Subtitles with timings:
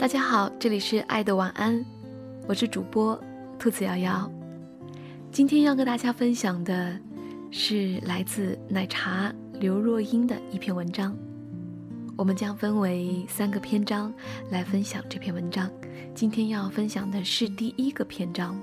[0.00, 1.84] 大家好，这里是爱的晚安，
[2.48, 3.22] 我是主播
[3.58, 4.32] 兔子瑶瑶。
[5.30, 6.98] 今天要跟大家分享的
[7.50, 11.14] 是来自奶茶刘若英的一篇文章。
[12.16, 14.10] 我们将分为三个篇章
[14.48, 15.70] 来分享这篇文章。
[16.14, 18.58] 今天要分享的是第一个篇章：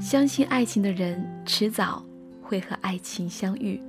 [0.00, 2.04] 相信爱情的人，迟早
[2.42, 3.80] 会和爱情相遇。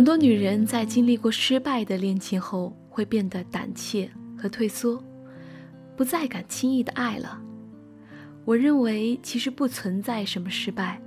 [0.00, 4.98] 很多女人在经历过失败的恋情后，会变得胆怯和退缩，
[5.94, 7.38] 不再敢轻易的爱了。
[8.46, 10.98] 我认为其实不存在什么失败，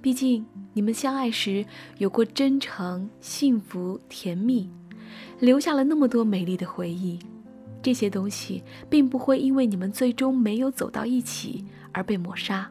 [0.00, 1.62] 毕竟你们相爱时
[1.98, 4.70] 有过真诚、幸福、甜蜜，
[5.40, 7.18] 留下了那么多美丽的回忆，
[7.82, 12.66] 这些东西并不会因为你们最终没有走到一起而被抹杀。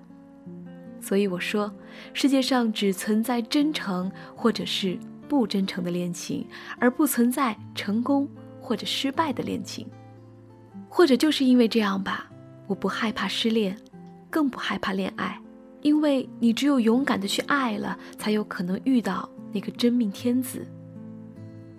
[0.99, 1.71] 所以我说，
[2.15, 4.97] 世界上只存在真诚，或者是。
[5.27, 6.47] 不真诚的恋情，
[6.79, 8.27] 而不存在成功
[8.61, 9.87] 或者失败的恋情，
[10.89, 12.29] 或者就是因为这样吧，
[12.65, 13.77] 我不害怕失恋，
[14.29, 15.39] 更不害怕恋爱，
[15.81, 20.65] 因为你只有勇敢的去爱了，才有可能遇到那个真命天子。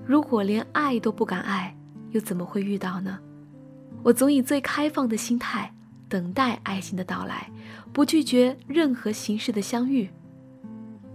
[0.07, 1.77] 如果连爱都不敢爱，
[2.11, 3.19] 又怎么会遇到呢？
[4.03, 5.75] 我总以最开放的心态
[6.09, 7.51] 等待爱情的到来，
[7.93, 10.09] 不拒绝任何形式的相遇。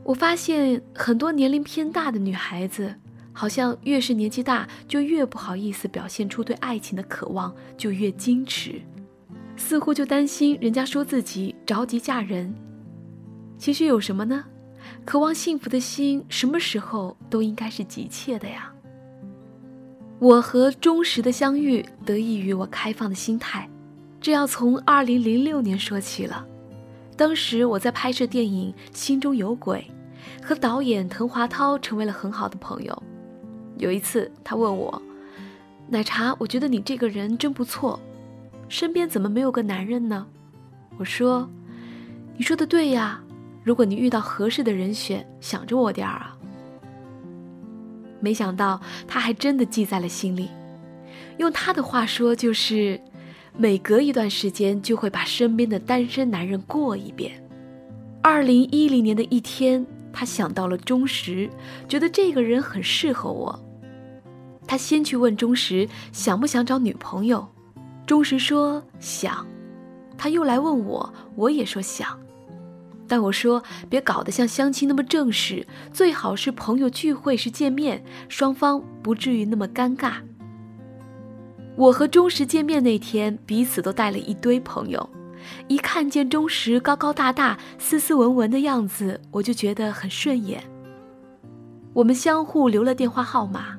[0.03, 2.93] 我发现很多年龄偏大的女孩子，
[3.31, 8.81] 好像越是年纪大，就越不好意思表现出对爱情的渴望，就越矜持，
[9.55, 12.53] 似乎就担心人家说自己着急嫁人。
[13.57, 14.43] 其实有什么呢？
[15.05, 18.73] 渴望幸福的心，什么时候都应该是急切的呀。
[20.19, 23.69] 我和忠实的相遇，得益于我开放的心态，
[24.19, 26.45] 这要从二零零六年说起了。
[27.15, 29.85] 当时我在拍摄电影《心中有鬼》，
[30.45, 33.03] 和导演滕华涛成为了很好的朋友。
[33.77, 35.01] 有一次，他问我
[35.87, 37.99] ：“奶茶，我觉得你这个人真不错，
[38.67, 40.25] 身边怎么没有个男人呢？”
[40.97, 41.47] 我说
[42.35, 43.21] ：“你说的对呀，
[43.63, 46.35] 如果你遇到合适的人选，想着我点儿啊。”
[48.19, 50.49] 没想到他还真的记在了心里，
[51.37, 52.99] 用他的话说就是。
[53.55, 57.31] 每隔一段时间就会把身边的单身男人过一遍。
[58.21, 61.49] 二零一零年的一天，他想到了钟石，
[61.87, 63.63] 觉得这个人很适合我。
[64.65, 67.47] 他先去问钟石想不想找女朋友，
[68.07, 69.45] 钟石说想。
[70.17, 72.17] 他又来问我，我也说想。
[73.07, 80.13] 但我说别搞得像相亲那么正式，最好是朋友聚会时见面，双方不至于那么尴尬。
[81.75, 85.09] 我和钟石见面那天，彼此都带了一堆朋友。
[85.67, 90.63] 一看见钟石高高大大、斯斯文文的样子，我就觉得很顺眼。
[91.93, 93.77] 我们相互留了电话号码。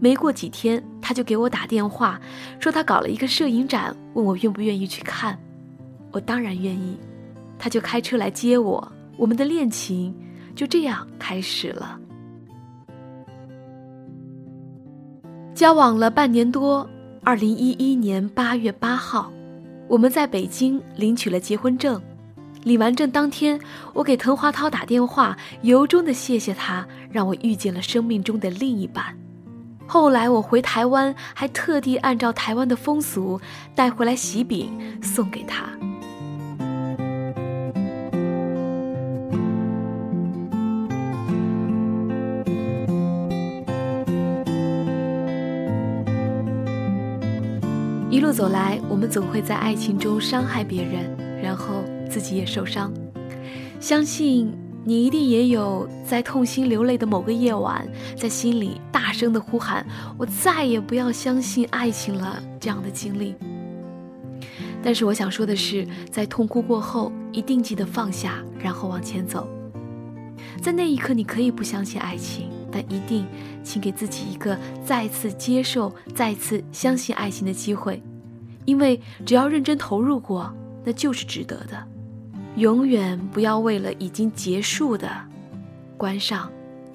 [0.00, 2.20] 没过几天，他就给我打电话，
[2.60, 5.38] 说他搞了一个摄影展，问我愿不愿意去看。
[6.12, 6.98] 我当然愿意。
[7.58, 10.14] 他就开车来接我，我们的恋情
[10.54, 11.98] 就这样开始了。
[15.54, 16.88] 交往了半年多。
[17.28, 19.30] 二零一一年八月八号，
[19.86, 22.00] 我们在北京领取了结婚证。
[22.62, 23.60] 领完证当天，
[23.92, 29.14] 我给滕华涛打电话，由衷的谢谢他，让我遇见了生命中的另一半。
[29.86, 33.38] 后来我回台湾，还特地按照台湾的风俗
[33.74, 34.70] 带回来喜饼
[35.02, 35.64] 送给他。
[48.18, 52.92] 一路走来，我们总会在爱情中伤害别人，然后自己也受伤。
[53.78, 54.52] 相信
[54.84, 59.86] 你一定也有在痛心流泪的某个夜晚，在心里大声的呼喊
[60.18, 63.36] ：“我再也不要相信爱情了。”这样的经历。
[64.82, 69.48] 但是我想说的是，在痛哭过后，一定记得放下，然后往前走。
[70.60, 72.50] 在那一刻，你可以不相信爱情。
[72.70, 73.26] 但一定，
[73.62, 78.02] 请给自己一个再次接受、再次相信爱情的机会，
[78.64, 80.54] 因为只要认真投入过，
[80.84, 81.86] 那就是值得的。
[82.56, 85.10] 永远不要为了已经结束的，
[85.96, 86.50] 关上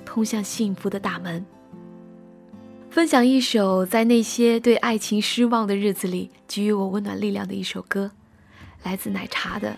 [0.06, 1.46] 通向幸福的大门。
[2.90, 8.12] 分享一首在那些对爱情失望的日子里给予我温暖力量的一首歌，
[8.84, 9.72] 来自奶茶的《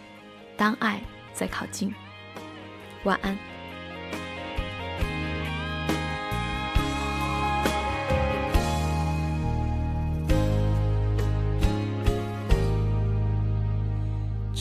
[0.58, 1.02] 当爱
[1.34, 1.90] 在靠近》。
[3.06, 3.55] 晚安。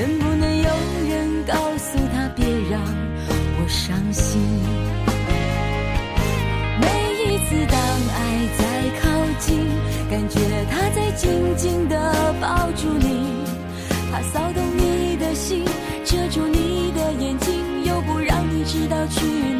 [0.00, 0.70] 能不能有
[1.10, 4.40] 人告诉他别让我伤心？
[6.80, 6.86] 每
[7.20, 7.76] 一次当
[8.16, 8.18] 爱
[8.56, 8.64] 在
[9.02, 9.04] 靠
[9.38, 9.60] 近，
[10.08, 11.94] 感觉他在紧紧地
[12.40, 13.44] 抱住你，
[14.10, 15.66] 他骚动你的心，
[16.06, 17.52] 遮住你的眼睛，
[17.84, 19.20] 又不让你知道去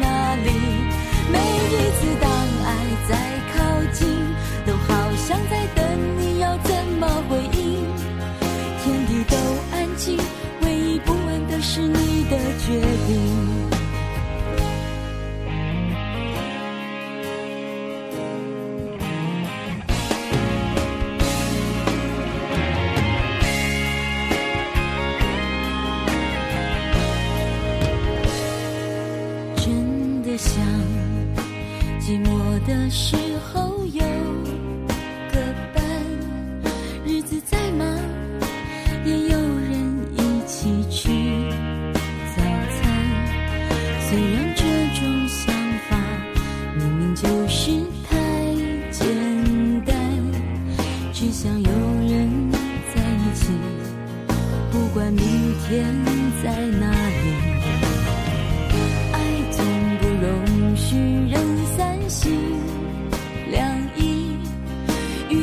[32.67, 33.15] 的时
[33.51, 34.01] 候有
[35.31, 35.39] 个
[35.73, 35.83] 伴，
[37.05, 37.87] 日子再忙
[39.05, 39.73] 也有人
[40.15, 41.09] 一起吃
[42.35, 42.41] 早
[42.77, 42.79] 餐。
[44.07, 44.63] 虽然这
[44.99, 45.53] 种想
[45.89, 45.97] 法
[46.77, 47.71] 明明就是
[48.07, 48.17] 太
[48.91, 49.07] 简
[49.85, 49.95] 单，
[51.11, 51.71] 只想有
[52.09, 52.51] 人
[52.93, 53.47] 在一起，
[54.71, 55.25] 不管明
[55.67, 55.85] 天
[56.43, 56.90] 在哪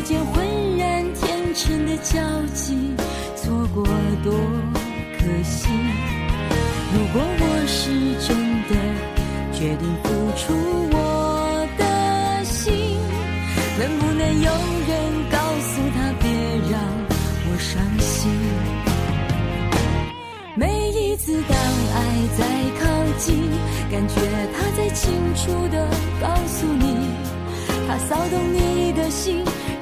[0.09, 2.19] 遇见浑然天成的交
[2.55, 2.95] 集，
[3.37, 3.85] 错过
[4.25, 4.33] 多
[5.19, 5.69] 可惜。
[6.95, 7.91] 如果我是
[8.27, 8.35] 真
[8.69, 8.73] 的
[9.53, 10.55] 决定付出
[10.97, 12.73] 我的心，
[13.79, 14.51] 能不能有
[14.89, 14.97] 人
[15.31, 16.31] 告诉他别
[16.73, 16.81] 让
[17.45, 18.33] 我伤心？
[20.55, 21.55] 每一次当
[21.93, 21.97] 爱
[22.39, 22.41] 在
[22.81, 22.89] 靠
[23.19, 23.45] 近，
[23.91, 24.15] 感觉
[24.57, 25.87] 他在清楚的
[26.19, 26.97] 告诉你，
[27.87, 29.45] 他骚动你的心，